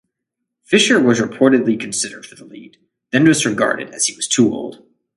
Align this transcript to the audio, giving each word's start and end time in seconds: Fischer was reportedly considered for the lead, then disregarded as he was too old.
Fischer 0.63 0.99
was 0.99 1.19
reportedly 1.19 1.79
considered 1.79 2.25
for 2.25 2.33
the 2.33 2.43
lead, 2.45 2.77
then 3.11 3.23
disregarded 3.23 3.91
as 3.91 4.07
he 4.07 4.15
was 4.15 4.27
too 4.27 4.51
old. 4.51 4.83